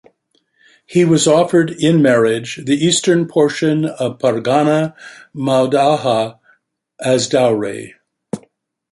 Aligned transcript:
He 0.87 1.05
was 1.05 1.27
offered, 1.27 1.69
in 1.69 2.01
marriage, 2.01 2.59
the 2.65 2.73
eastern 2.75 3.27
portion 3.27 3.85
of 3.85 4.17
pargana 4.17 4.95
Maudaha 5.35 6.39
as 6.99 7.27
dowry. 7.27 7.93